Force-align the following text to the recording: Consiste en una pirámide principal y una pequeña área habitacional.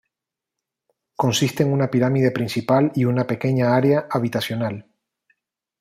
Consiste 1.15 1.61
en 1.61 1.71
una 1.71 1.91
pirámide 1.91 2.31
principal 2.31 2.91
y 2.95 3.05
una 3.05 3.27
pequeña 3.27 3.75
área 3.75 4.07
habitacional. 4.09 4.89